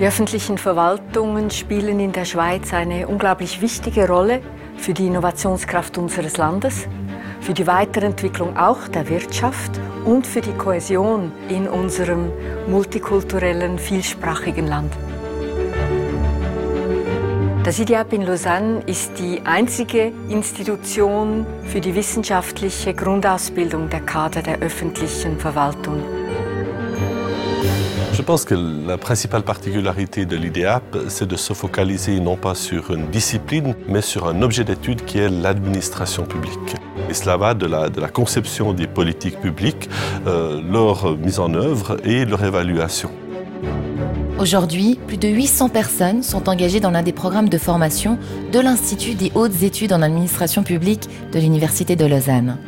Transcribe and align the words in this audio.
Die 0.00 0.06
öffentlichen 0.06 0.56
Verwaltungen 0.56 1.50
spielen 1.50 2.00
in 2.00 2.12
der 2.12 2.24
Schweiz 2.24 2.72
eine 2.72 3.06
unglaublich 3.06 3.60
wichtige 3.60 4.08
Rolle 4.08 4.40
für 4.78 4.94
die 4.94 5.06
Innovationskraft 5.06 5.98
unseres 5.98 6.38
Landes, 6.38 6.88
für 7.42 7.52
die 7.52 7.66
Weiterentwicklung 7.66 8.56
auch 8.56 8.88
der 8.88 9.10
Wirtschaft 9.10 9.72
und 10.06 10.26
für 10.26 10.40
die 10.40 10.54
Kohäsion 10.54 11.32
in 11.50 11.68
unserem 11.68 12.32
multikulturellen, 12.66 13.78
vielsprachigen 13.78 14.66
Land. 14.66 14.90
Das 17.64 17.78
IDIAP 17.78 18.14
in 18.14 18.22
Lausanne 18.22 18.82
ist 18.86 19.18
die 19.18 19.42
einzige 19.44 20.12
Institution 20.30 21.44
für 21.66 21.82
die 21.82 21.94
wissenschaftliche 21.94 22.94
Grundausbildung 22.94 23.90
der 23.90 24.00
Kader 24.00 24.40
der 24.40 24.60
öffentlichen 24.60 25.38
Verwaltung. 25.38 26.02
Je 28.20 28.24
pense 28.26 28.44
que 28.44 28.54
la 28.54 28.98
principale 28.98 29.44
particularité 29.44 30.26
de 30.26 30.36
l'IDEAP, 30.36 30.98
c'est 31.08 31.26
de 31.26 31.36
se 31.36 31.54
focaliser 31.54 32.20
non 32.20 32.36
pas 32.36 32.54
sur 32.54 32.90
une 32.90 33.06
discipline, 33.06 33.74
mais 33.88 34.02
sur 34.02 34.28
un 34.28 34.42
objet 34.42 34.62
d'étude 34.62 35.06
qui 35.06 35.16
est 35.16 35.30
l'administration 35.30 36.26
publique. 36.26 36.76
Et 37.08 37.14
cela 37.14 37.38
va 37.38 37.54
de 37.54 37.64
la, 37.64 38.08
conception 38.10 38.74
des 38.74 38.86
politiques 38.86 39.40
publiques, 39.40 39.88
euh, 40.26 40.60
leur 40.70 41.16
mise 41.16 41.38
en 41.38 41.54
œuvre 41.54 41.96
et 42.04 42.26
leur 42.26 42.44
évaluation. 42.44 43.10
Aujourd'hui, 44.38 44.98
plus 45.06 45.16
de 45.16 45.28
800 45.28 45.70
personnes 45.70 46.22
sont 46.22 46.50
engagées 46.50 46.80
dans 46.80 46.90
l'un 46.90 47.02
des 47.02 47.14
programmes 47.14 47.48
de 47.48 47.56
formation 47.56 48.18
de 48.52 48.60
l'Institut 48.60 49.14
des 49.14 49.32
hautes 49.34 49.62
études 49.62 49.94
en 49.94 50.02
administration 50.02 50.62
publique 50.62 51.08
de 51.32 51.38
l'Université 51.38 51.96
de 51.96 52.04
Lausanne. 52.04 52.58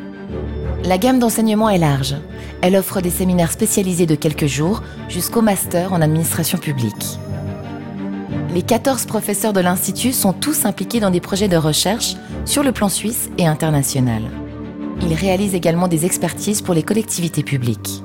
La 0.85 0.97
gamme 0.97 1.19
d'enseignement 1.19 1.69
est 1.69 1.77
large. 1.77 2.15
Elle 2.61 2.75
offre 2.75 2.99
des 2.99 3.09
séminaires 3.09 3.51
spécialisés 3.51 4.05
de 4.05 4.15
quelques 4.15 4.47
jours 4.47 4.83
jusqu'au 5.07 5.41
master 5.41 5.93
en 5.93 6.01
administration 6.01 6.57
publique. 6.57 7.19
Les 8.53 8.63
14 8.63 9.05
professeurs 9.05 9.53
de 9.53 9.61
l'Institut 9.61 10.11
sont 10.11 10.33
tous 10.33 10.65
impliqués 10.65 10.99
dans 10.99 11.09
des 11.09 11.21
projets 11.21 11.47
de 11.47 11.55
recherche 11.55 12.15
sur 12.43 12.63
le 12.63 12.73
plan 12.73 12.89
suisse 12.89 13.29
et 13.37 13.47
international. 13.47 14.23
Ils 15.01 15.13
réalisent 15.13 15.55
également 15.55 15.87
des 15.87 16.05
expertises 16.05 16.61
pour 16.61 16.73
les 16.73 16.83
collectivités 16.83 17.43
publiques. 17.43 18.03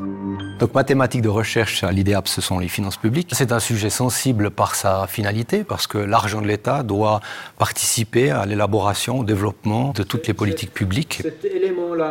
Donc 0.58 0.74
mathématiques 0.74 1.22
de 1.22 1.28
recherche 1.28 1.84
à 1.84 1.92
l'IDEAP, 1.92 2.26
ce 2.26 2.40
sont 2.40 2.58
les 2.58 2.66
finances 2.66 2.96
publiques. 2.96 3.30
C'est 3.32 3.52
un 3.52 3.60
sujet 3.60 3.90
sensible 3.90 4.50
par 4.50 4.74
sa 4.74 5.06
finalité, 5.06 5.62
parce 5.62 5.86
que 5.86 5.98
l'argent 5.98 6.40
de 6.40 6.48
l'État 6.48 6.82
doit 6.82 7.20
participer 7.58 8.30
à 8.30 8.44
l'élaboration, 8.44 9.20
au 9.20 9.24
développement 9.24 9.92
de 9.92 10.02
toutes 10.02 10.26
les 10.26 10.34
politiques 10.34 10.74
publiques. 10.74 11.22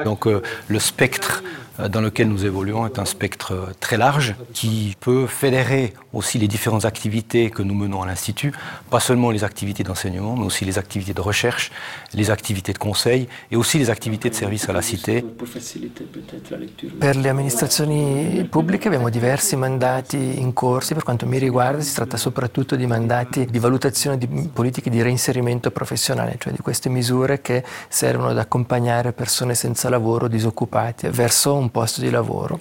Donc 0.05 0.27
euh, 0.27 0.41
le 0.69 0.79
spectre 0.79 1.43
dans 1.89 2.01
lequel 2.01 2.27
nous 2.27 2.45
évoluons 2.45 2.85
est 2.85 2.99
un 2.99 3.05
spectre 3.05 3.53
euh, 3.53 3.73
très 3.79 3.97
large 3.97 4.35
qui 4.53 4.95
peut 4.99 5.27
fédérer 5.27 5.93
aussi 6.13 6.37
les 6.39 6.47
différentes 6.47 6.85
activités 6.85 7.49
que 7.49 7.61
nous 7.61 7.75
menons 7.75 8.01
à 8.01 8.07
l'Institut, 8.07 8.51
pas 8.89 8.99
seulement 8.99 9.29
les 9.29 9.43
activités 9.43 9.83
d'enseignement, 9.83 10.35
mais 10.35 10.45
aussi 10.45 10.65
les 10.65 10.77
activités 10.77 11.13
de 11.13 11.21
recherche, 11.21 11.71
les 12.13 12.31
activités 12.31 12.73
de 12.73 12.77
conseil 12.77 13.27
et 13.51 13.55
aussi 13.55 13.77
les 13.77 13.89
activités 13.89 14.29
de 14.29 14.35
service 14.35 14.67
à 14.69 14.73
la 14.73 14.81
cité. 14.81 15.23
Per 16.99 17.15
le 17.15 17.29
amministrazioni 17.29 18.47
pubbliche 18.49 18.87
abbiamo 18.87 19.09
diversi 19.09 19.55
mandati 19.55 20.39
in 20.39 20.53
corsi, 20.53 20.93
per 20.93 21.03
quanto 21.03 21.25
mi 21.25 21.37
riguarda 21.37 21.81
si 21.81 21.93
tratta 21.93 22.17
soprattutto 22.17 22.75
di 22.75 22.87
mandati 22.87 23.45
di 23.45 23.59
valutazione 23.59 24.17
di 24.17 24.27
politiche 24.51 24.89
di 24.89 25.01
reinserimento 25.01 25.71
professionale, 25.71 26.35
cioè 26.39 26.53
di 26.53 26.59
queste 26.59 26.89
misure 26.89 27.41
che 27.41 27.63
servono 27.87 28.29
ad 28.29 28.37
accompagnare 28.37 29.13
persone 29.13 29.53
senza 29.53 29.89
lavoro, 29.89 30.27
disoccupati, 30.27 31.09
verso 31.09 31.53
un 31.53 31.66
posto 31.71 32.01
di 32.01 32.09
lavoro. 32.09 32.59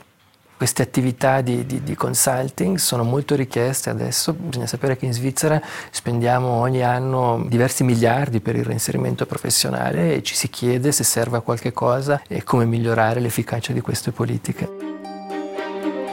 Queste 0.57 0.83
attività 0.83 1.43
di, 1.43 1.67
di, 1.67 1.83
di, 1.83 1.95
consulting 1.95 2.79
sono 2.79 3.05
molto 3.05 3.35
richieste 3.35 3.91
adesso, 3.91 4.33
bisogna 4.33 4.67
sapere 4.67 4.97
che 4.97 5.05
in 5.05 5.13
Svizzera 5.13 5.61
spendiamo 5.91 6.49
ogni 6.49 6.83
anno 6.83 7.45
diversi 7.47 7.85
miliardi 7.85 8.41
per 8.41 8.57
il 8.57 8.65
reinserimento 8.65 9.27
professionale 9.27 10.15
e 10.15 10.23
ci 10.23 10.35
si 10.35 10.49
chiede 10.49 10.93
se 10.93 11.05
serve 11.05 11.37
a 11.37 11.41
qualche 11.41 11.75
cosa 11.75 12.23
e 12.27 12.43
come 12.43 12.65
migliorare 12.65 13.21
l'efficacia 13.21 13.75
di 13.75 13.83
queste 13.83 14.13
politiche. 14.13 14.95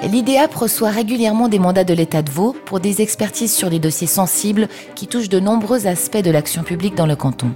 L'IDEAP 0.04 0.54
reçoit 0.56 0.92
régulièrement 0.92 1.48
des 1.48 1.60
mandats 1.60 1.86
de 1.86 1.94
l'État 1.94 2.22
de 2.22 2.30
Vaud 2.30 2.54
pour 2.66 2.82
des 2.82 3.02
expertises 3.02 3.54
sur 3.54 3.70
des 3.70 3.80
dossiers 3.80 4.08
sensibles 4.08 4.68
qui 4.96 5.08
touchent 5.08 5.30
de 5.30 5.40
nombreux 5.40 5.88
aspects 5.88 6.18
de 6.18 6.30
l'action 6.30 6.64
publique 6.64 6.96
dans 6.96 7.06
le 7.06 7.16
canton. 7.16 7.56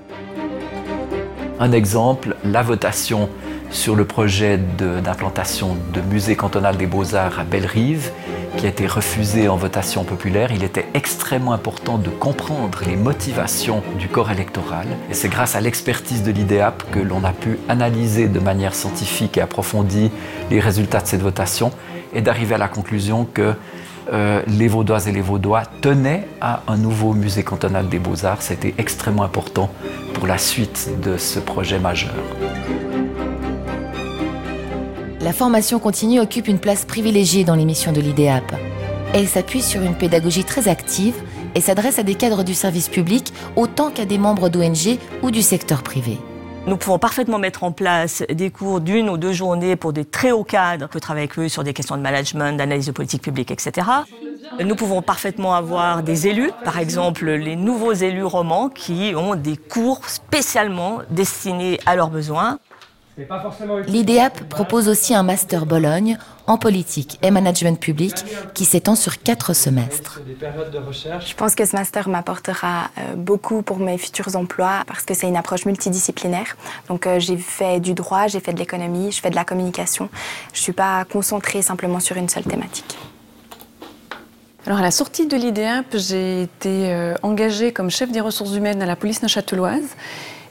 Un 1.60 1.72
exemple, 1.72 2.36
la 2.44 2.62
votation 2.62 3.30
sur 3.72 3.96
le 3.96 4.06
projet 4.06 4.60
d'implantation 4.78 5.76
de, 5.92 6.02
musée 6.02 6.36
cantonal 6.36 6.78
des 6.78 6.86
beaux-arts 6.86 7.40
à 7.40 7.44
Bellerive, 7.44 8.12
qui 8.58 8.68
a 8.68 8.70
été 8.70 8.86
refusé 8.86 9.50
en 9.50 9.58
votation 9.58 10.04
populaire. 10.04 10.52
Il 10.52 10.64
était 10.64 10.86
extrêmement 10.94 11.54
important 11.54 11.98
de 11.98 12.10
comprendre 12.10 12.82
les 12.86 12.96
motivations 12.96 13.82
du 13.98 14.08
corps 14.08 14.30
électoral. 14.30 14.86
Et 15.10 15.16
c'est 15.16 15.30
grâce 15.30 15.56
à 15.56 15.62
l'expertise 15.62 16.22
de 16.22 16.32
l'IDEAP 16.32 16.84
que 16.92 17.00
l'on 17.00 17.24
a 17.24 17.34
pu 17.34 17.58
analyser 17.70 18.28
de 18.28 18.40
manière 18.40 18.76
scientifique 18.76 19.38
et 19.38 19.42
approfondie 19.42 20.12
les 20.52 20.60
résultats 20.60 21.02
de 21.02 21.08
cette 21.08 21.24
votation 21.24 21.72
et 22.14 22.22
d'arriver 22.22 22.54
à 22.54 22.60
la 22.60 22.68
conclusion 22.68 23.26
que 23.26 23.56
euh, 24.12 24.42
les 24.48 24.68
Vaudoises 24.68 25.08
et 25.08 25.12
les 25.12 25.22
Vaudois 25.22 25.64
tenaient 25.82 26.28
à 26.42 26.62
un 26.68 26.78
nouveau 26.78 27.14
musée 27.14 27.44
cantonal 27.44 27.90
des 27.90 28.00
beaux-arts. 28.00 28.42
C'était 28.42 28.74
extrêmement 28.78 29.24
important 29.24 29.70
pour 30.14 30.28
la 30.28 30.38
suite 30.38 30.90
de 31.02 31.18
ce 31.18 31.40
projet 31.40 31.80
majeur. 31.80 32.14
La 35.22 35.34
formation 35.34 35.80
continue 35.80 36.20
occupe 36.20 36.48
une 36.48 36.60
place 36.60 36.86
privilégiée 36.86 37.44
dans 37.44 37.56
l'émission 37.56 37.92
de 37.92 38.00
l'IDEAP. 38.00 38.54
Elle 39.14 39.28
s'appuie 39.28 39.62
sur 39.62 39.82
une 39.82 39.96
pédagogie 39.96 40.44
très 40.44 40.68
active 40.68 41.16
et 41.56 41.62
s'adresse 41.62 42.00
à 42.00 42.04
des 42.04 42.16
cadres 42.16 42.44
du 42.44 42.54
service 42.54 42.88
public 42.88 43.34
autant 43.56 43.90
qu'à 43.90 44.06
des 44.06 44.18
membres 44.18 44.50
d'ONG 44.50 45.00
ou 45.24 45.32
du 45.32 45.42
secteur 45.42 45.84
privé. 45.84 46.18
Nous 46.68 46.76
pouvons 46.76 47.00
parfaitement 47.00 47.40
mettre 47.40 47.64
en 47.64 47.72
place 47.72 48.24
des 48.30 48.52
cours 48.52 48.82
d'une 48.82 49.10
ou 49.10 49.18
deux 49.18 49.32
journées 49.32 49.78
pour 49.78 49.94
des 49.94 50.04
très 50.04 50.32
hauts 50.32 50.44
cadres. 50.44 50.84
On 50.86 50.88
peut 50.90 51.00
travailler 51.00 51.24
avec 51.24 51.40
eux 51.40 51.48
sur 51.48 51.64
des 51.64 51.74
questions 51.74 51.96
de 51.96 52.02
management, 52.02 52.58
d'analyse 52.58 52.88
de 52.88 52.92
politique 52.92 53.22
publique, 53.22 53.52
etc. 53.52 53.88
Nous 54.60 54.76
pouvons 54.76 55.02
parfaitement 55.02 55.56
avoir 55.56 56.04
des 56.04 56.28
élus, 56.28 56.52
par 56.66 56.78
exemple 56.78 57.26
les 57.26 57.56
nouveaux 57.56 57.94
élus 57.94 58.26
romans 58.26 58.68
qui 58.68 59.14
ont 59.16 59.36
des 59.36 59.56
cours 59.56 60.10
spécialement 60.10 61.00
destinés 61.10 61.80
à 61.86 61.96
leurs 61.96 62.10
besoins. 62.10 62.60
L'IDEAP 63.88 64.48
propose 64.48 64.88
aussi 64.88 65.16
un 65.16 65.24
master 65.24 65.66
Bologne 65.66 66.18
en 66.46 66.58
politique 66.58 67.18
et 67.24 67.32
management 67.32 67.80
public 67.80 68.14
qui 68.54 68.64
s'étend 68.64 68.96
sur 68.96 69.22
quatre 69.24 69.54
semestres. 69.54 70.22
Je 71.26 71.34
pense 71.34 71.56
que 71.56 71.66
ce 71.66 71.76
master 71.76 72.10
m'apportera 72.10 72.90
euh, 72.98 73.16
beaucoup 73.16 73.64
pour 73.64 73.80
mes 73.80 73.98
futurs 73.98 74.36
emplois 74.36 74.84
parce 74.86 75.04
que 75.04 75.16
c'est 75.16 75.28
une 75.28 75.36
approche 75.36 75.66
multidisciplinaire. 75.66 76.56
Donc 76.90 77.08
euh, 77.08 77.20
j'ai 77.20 77.38
fait 77.38 77.80
du 77.80 77.94
droit, 77.94 78.28
j'ai 78.28 78.40
fait 78.40 78.54
de 78.54 78.60
l'économie, 78.60 79.12
je 79.12 79.20
fais 79.20 79.32
de 79.32 79.36
la 79.36 79.46
communication. 79.46 80.10
Je 80.54 80.60
ne 80.60 80.64
suis 80.64 80.74
pas 80.74 81.04
concentrée 81.06 81.64
simplement 81.64 82.00
sur 82.00 82.18
une 82.18 82.30
seule 82.30 82.44
thématique. 82.44 82.98
Alors 84.68 84.80
à 84.80 84.84
la 84.84 84.92
sortie 84.92 85.26
de 85.26 85.36
l'IDEAP, 85.36 85.96
j'ai 85.96 86.44
été 86.44 86.94
euh, 86.94 87.16
engagée 87.24 87.72
comme 87.74 87.90
chef 87.90 88.12
des 88.12 88.22
ressources 88.22 88.54
humaines 88.54 88.82
à 88.82 88.86
la 88.86 88.96
police 88.96 89.24
neuchâteloise. 89.24 89.96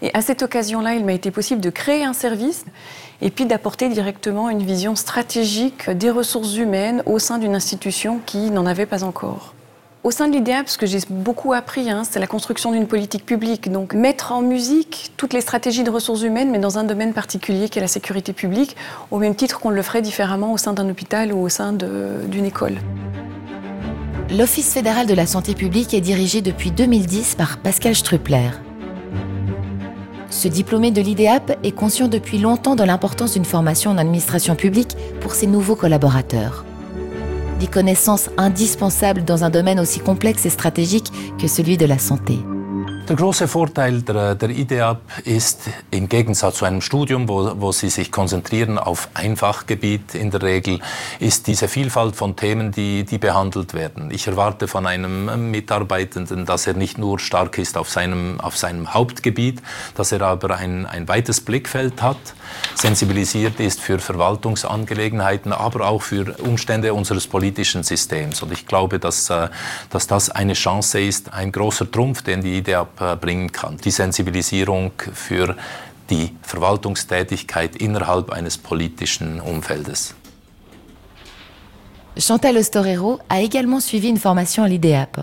Et 0.02 0.10
à 0.14 0.20
cette 0.20 0.42
occasion-là, 0.42 0.94
il 0.94 1.04
m'a 1.04 1.12
été 1.12 1.30
possible 1.30 1.60
de 1.60 1.70
créer 1.70 2.04
un 2.04 2.12
service 2.12 2.64
et 3.22 3.30
puis 3.30 3.46
d'apporter 3.46 3.88
directement 3.88 4.50
une 4.50 4.62
vision 4.62 4.94
stratégique 4.94 5.90
des 5.90 6.10
ressources 6.10 6.56
humaines 6.56 7.02
au 7.06 7.18
sein 7.18 7.38
d'une 7.38 7.54
institution 7.54 8.20
qui 8.26 8.50
n'en 8.50 8.66
avait 8.66 8.86
pas 8.86 9.04
encore. 9.04 9.54
Au 10.04 10.12
sein 10.12 10.28
de 10.28 10.34
l'IDEAP, 10.34 10.68
ce 10.68 10.78
que 10.78 10.86
j'ai 10.86 11.00
beaucoup 11.10 11.52
appris, 11.52 11.90
hein, 11.90 12.04
c'est 12.08 12.20
la 12.20 12.28
construction 12.28 12.70
d'une 12.70 12.86
politique 12.86 13.26
publique. 13.26 13.72
Donc 13.72 13.92
mettre 13.92 14.30
en 14.30 14.40
musique 14.40 15.10
toutes 15.16 15.32
les 15.32 15.40
stratégies 15.40 15.82
de 15.82 15.90
ressources 15.90 16.22
humaines, 16.22 16.52
mais 16.52 16.60
dans 16.60 16.78
un 16.78 16.84
domaine 16.84 17.12
particulier 17.12 17.68
qui 17.68 17.80
est 17.80 17.82
la 17.82 17.88
sécurité 17.88 18.32
publique, 18.32 18.76
au 19.10 19.18
même 19.18 19.34
titre 19.34 19.58
qu'on 19.58 19.70
le 19.70 19.82
ferait 19.82 20.02
différemment 20.02 20.52
au 20.52 20.58
sein 20.58 20.74
d'un 20.74 20.88
hôpital 20.88 21.32
ou 21.32 21.42
au 21.42 21.48
sein 21.48 21.72
d'une 21.72 22.44
école. 22.44 22.76
L'Office 24.30 24.72
fédéral 24.72 25.08
de 25.08 25.14
la 25.14 25.26
santé 25.26 25.54
publique 25.54 25.92
est 25.92 26.00
dirigé 26.00 26.40
depuis 26.40 26.70
2010 26.70 27.34
par 27.34 27.58
Pascal 27.58 27.96
Struppler. 27.96 28.50
Ce 30.36 30.48
diplômé 30.48 30.90
de 30.90 31.00
l'IDEAP 31.00 31.58
est 31.62 31.72
conscient 31.72 32.08
depuis 32.08 32.36
longtemps 32.36 32.76
de 32.76 32.84
l'importance 32.84 33.32
d'une 33.32 33.46
formation 33.46 33.92
en 33.92 33.96
administration 33.96 34.54
publique 34.54 34.94
pour 35.22 35.32
ses 35.32 35.46
nouveaux 35.46 35.76
collaborateurs. 35.76 36.66
Des 37.58 37.66
connaissances 37.66 38.28
indispensables 38.36 39.24
dans 39.24 39.44
un 39.44 39.50
domaine 39.50 39.80
aussi 39.80 39.98
complexe 39.98 40.44
et 40.44 40.50
stratégique 40.50 41.10
que 41.40 41.48
celui 41.48 41.78
de 41.78 41.86
la 41.86 41.96
santé. 41.96 42.36
Der 43.08 43.14
große 43.14 43.46
Vorteil 43.46 44.02
der, 44.02 44.34
der 44.34 44.50
IDEAP 44.50 44.98
ist 45.24 45.60
im 45.92 46.08
Gegensatz 46.08 46.56
zu 46.56 46.64
einem 46.64 46.80
Studium, 46.80 47.28
wo, 47.28 47.52
wo 47.60 47.70
Sie 47.70 47.88
sich 47.88 48.10
konzentrieren 48.10 48.78
auf 48.78 49.10
ein 49.14 49.36
Fachgebiet 49.36 50.16
in 50.16 50.32
der 50.32 50.42
Regel, 50.42 50.80
ist 51.20 51.46
diese 51.46 51.68
Vielfalt 51.68 52.16
von 52.16 52.34
Themen, 52.34 52.72
die, 52.72 53.04
die 53.04 53.18
behandelt 53.18 53.74
werden. 53.74 54.10
Ich 54.10 54.26
erwarte 54.26 54.66
von 54.66 54.88
einem 54.88 55.52
Mitarbeitenden, 55.52 56.46
dass 56.46 56.66
er 56.66 56.74
nicht 56.74 56.98
nur 56.98 57.20
stark 57.20 57.58
ist 57.58 57.78
auf 57.78 57.90
seinem, 57.90 58.40
auf 58.40 58.56
seinem 58.56 58.92
Hauptgebiet, 58.92 59.62
dass 59.94 60.10
er 60.10 60.22
aber 60.22 60.56
ein, 60.56 60.84
ein 60.84 61.06
weites 61.06 61.40
Blickfeld 61.40 62.02
hat, 62.02 62.18
sensibilisiert 62.74 63.60
ist 63.60 63.80
für 63.80 64.00
Verwaltungsangelegenheiten, 64.00 65.52
aber 65.52 65.86
auch 65.86 66.02
für 66.02 66.34
Umstände 66.40 66.92
unseres 66.92 67.28
politischen 67.28 67.84
Systems. 67.84 68.42
Und 68.42 68.52
ich 68.52 68.66
glaube, 68.66 68.98
dass, 68.98 69.30
äh, 69.30 69.48
dass 69.90 70.08
das 70.08 70.28
eine 70.28 70.54
Chance 70.54 71.00
ist, 71.00 71.32
ein 71.32 71.52
großer 71.52 71.88
Trumpf, 71.88 72.22
den 72.22 72.42
die 72.42 72.58
IDEAP 72.58 72.95
bringen 73.20 73.52
kann. 73.52 73.76
Die 73.78 73.90
Sensibilisierung 73.90 74.92
für 75.12 75.56
die 76.10 76.34
Verwaltungstätigkeit 76.42 77.76
innerhalb 77.76 78.30
eines 78.30 78.58
politischen 78.58 79.40
Umfeldes. 79.40 80.14
Chantal 82.18 82.56
Ostorero 82.56 83.20
a 83.28 83.40
également 83.40 83.80
suivi 83.80 84.08
une 84.08 84.16
formation 84.16 84.62
à 84.62 84.68
l'IDEAP. 84.68 85.20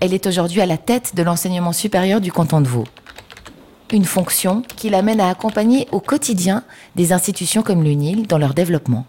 Elle 0.00 0.14
est 0.14 0.26
aujourd'hui 0.26 0.60
à 0.60 0.66
la 0.66 0.76
tête 0.76 1.16
de 1.16 1.22
l'enseignement 1.24 1.72
supérieur 1.72 2.20
du 2.20 2.30
canton 2.30 2.60
de 2.60 2.68
Vaud. 2.68 2.84
Une 3.92 4.04
fonction 4.04 4.62
qui 4.76 4.90
l'amène 4.90 5.20
à 5.20 5.28
accompagner 5.28 5.88
au 5.90 5.98
quotidien 5.98 6.62
des 6.94 7.12
institutions 7.12 7.62
comme 7.62 7.82
l'UNIL 7.82 8.26
dans 8.28 8.38
leur 8.38 8.54
développement. 8.54 9.06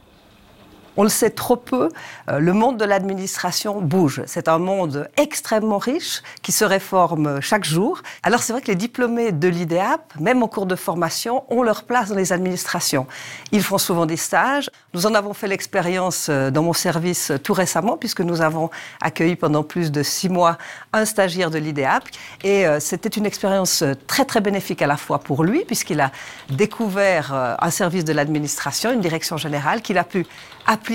On 0.99 1.03
le 1.03 1.09
sait 1.09 1.29
trop 1.29 1.55
peu, 1.55 1.87
euh, 2.29 2.39
le 2.39 2.51
monde 2.51 2.75
de 2.75 2.83
l'administration 2.83 3.79
bouge. 3.79 4.21
C'est 4.25 4.49
un 4.49 4.57
monde 4.57 5.07
extrêmement 5.15 5.77
riche 5.77 6.21
qui 6.41 6.51
se 6.51 6.65
réforme 6.65 7.39
chaque 7.39 7.63
jour. 7.63 8.01
Alors 8.21 8.43
c'est 8.43 8.51
vrai 8.51 8.61
que 8.61 8.67
les 8.67 8.75
diplômés 8.75 9.31
de 9.31 9.47
l'IDEAP, 9.47 10.01
même 10.19 10.43
en 10.43 10.49
cours 10.49 10.65
de 10.65 10.75
formation, 10.75 11.45
ont 11.47 11.63
leur 11.63 11.83
place 11.83 12.09
dans 12.09 12.17
les 12.17 12.33
administrations. 12.33 13.07
Ils 13.53 13.63
font 13.63 13.77
souvent 13.77 14.05
des 14.05 14.17
stages. 14.17 14.69
Nous 14.93 15.05
en 15.05 15.13
avons 15.13 15.33
fait 15.33 15.47
l'expérience 15.47 16.27
euh, 16.27 16.51
dans 16.51 16.63
mon 16.63 16.73
service 16.73 17.31
tout 17.45 17.53
récemment 17.53 17.95
puisque 17.95 18.19
nous 18.19 18.41
avons 18.41 18.69
accueilli 18.99 19.37
pendant 19.37 19.63
plus 19.63 19.93
de 19.93 20.03
six 20.03 20.27
mois 20.27 20.57
un 20.91 21.05
stagiaire 21.05 21.49
de 21.49 21.59
l'IDEAP. 21.59 22.03
Et 22.43 22.67
euh, 22.67 22.81
c'était 22.81 23.07
une 23.07 23.25
expérience 23.25 23.85
très 24.05 24.25
très 24.25 24.41
bénéfique 24.41 24.81
à 24.81 24.87
la 24.87 24.97
fois 24.97 25.19
pour 25.19 25.45
lui 25.45 25.63
puisqu'il 25.63 26.01
a 26.01 26.11
découvert 26.49 27.57
un 27.57 27.69
service 27.69 28.03
de 28.03 28.11
l'administration, 28.11 28.91
une 28.91 28.99
direction 28.99 29.37
générale 29.37 29.81
qu'il 29.81 29.97
a 29.97 30.03
pu 30.03 30.27
appliquer 30.67 30.88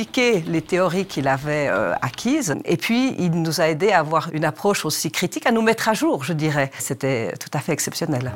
les 0.47 0.63
théories 0.63 1.07
qu'il 1.07 1.29
avait 1.29 1.69
euh, 1.69 1.93
acquises. 2.03 2.55
Et 2.65 2.77
puis, 2.77 3.15
il 3.19 3.31
nous 3.31 3.61
a 3.61 3.69
aidé 3.69 3.91
à 3.91 4.01
avoir 4.01 4.29
une 4.33 4.45
approche 4.45 4.85
aussi 4.85 5.11
critique, 5.11 5.47
à 5.47 5.53
nous 5.53 5.63
mettre 5.63 5.89
à 5.89 5.95
jour, 5.95 6.25
je 6.25 6.33
dirais. 6.33 6.71
C'était 6.79 7.33
tout 7.39 7.51
à 7.53 7.61
fait 7.61 7.73
exceptionnel. 7.73 8.33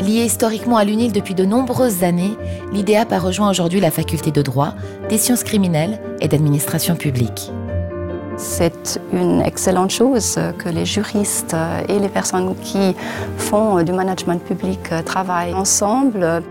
Lié 0.00 0.24
historiquement 0.24 0.76
à 0.76 0.84
l'UNIL 0.84 1.12
depuis 1.12 1.34
de 1.34 1.44
nombreuses 1.44 2.04
années, 2.04 2.36
l'IDEAP 2.72 3.12
a 3.12 3.18
rejoint 3.18 3.50
aujourd'hui 3.50 3.80
la 3.80 3.90
faculté 3.90 4.30
de 4.30 4.42
droit, 4.42 4.74
des 5.08 5.18
sciences 5.18 5.42
criminelles 5.42 6.00
et 6.20 6.28
d'administration 6.28 6.96
publique. 6.96 7.50
C'est 8.36 9.00
une 9.14 9.40
excellente 9.40 9.90
chose 9.90 10.38
que 10.58 10.68
les 10.68 10.84
juristes 10.84 11.56
et 11.88 11.98
les 11.98 12.10
personnes 12.10 12.54
qui 12.62 12.94
font 13.38 13.82
du 13.82 13.92
management 13.92 14.42
public 14.44 14.78
travaillent 15.06 15.54
ensemble 15.54 16.42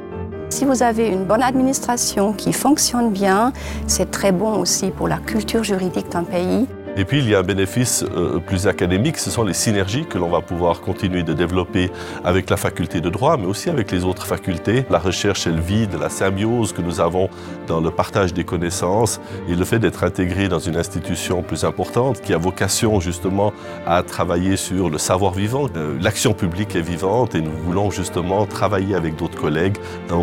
si 0.56 0.63
vous 0.63 0.84
avez 0.84 1.10
une 1.10 1.25
bonne 1.25 1.44
administration 1.44 2.31
qui 2.31 2.54
fonctionne 2.54 3.12
bien, 3.12 3.52
c'est 3.88 4.10
très 4.10 4.31
bon 4.31 4.57
aussi 4.57 4.90
pour 4.90 5.10
la 5.10 5.18
culture 5.18 5.66
juridique 5.66 6.10
d'un 6.10 6.24
pays. 6.24 6.66
Et 6.97 7.03
puis 7.06 7.19
il 7.19 7.30
y 7.30 7.36
a 7.36 7.39
un 7.39 7.44
bénéfice 7.44 8.06
euh, 8.15 8.39
plus 8.39 8.68
académique, 8.68 9.18
ce 9.18 9.30
sont 9.30 9.44
les 9.44 9.53
synergies 9.53 10.06
que 10.06 10.18
l'on 10.18 10.30
va 10.30 10.42
pouvoir 10.42 10.81
continuer 10.81 11.24
de 11.24 11.33
développer 11.33 11.92
avec 12.24 12.50
la 12.50 12.57
faculté 12.57 13.01
de 13.01 13.09
droit, 13.09 13.38
mais 13.38 13.45
aussi 13.45 13.69
avec 13.69 13.92
les 13.92 14.06
autres 14.06 14.25
facultés. 14.25 14.86
La 14.89 15.00
recherche, 15.00 15.45
elle 15.47 15.59
vit 15.59 15.88
de 15.88 15.97
la 15.97 16.09
symbiose 16.09 16.71
que 16.71 16.81
nous 16.81 17.01
avons 17.01 17.30
dans 17.68 17.81
le 17.81 17.92
partage 17.92 18.33
des 18.33 18.45
connaissances 18.45 19.19
et 19.50 19.56
le 19.56 19.65
fait 19.65 19.80
d'être 19.80 20.03
intégré 20.03 20.47
dans 20.47 20.59
une 20.59 20.77
institution 20.77 21.44
plus 21.44 21.65
importante 21.65 22.21
qui 22.21 22.33
a 22.33 22.38
vocation 22.38 23.00
justement 23.00 23.51
à 23.86 24.01
travailler 24.03 24.56
sur 24.56 24.89
le 24.89 24.97
savoir 24.97 25.33
vivant. 25.33 25.68
Euh, 25.75 25.97
l'action 26.00 26.33
publique 26.33 26.75
est 26.75 26.81
vivante 26.81 27.36
et 27.36 27.42
nous 27.42 27.56
voulons 27.65 27.92
justement 27.92 28.45
travailler 28.45 28.95
avec 28.95 29.15
d'autres 29.15 29.39
collègues 29.39 29.77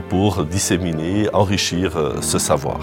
pour 0.09 0.45
disséminer, 0.45 1.29
enrichir 1.33 1.97
euh, 1.97 2.15
ce 2.21 2.39
savoir. 2.39 2.81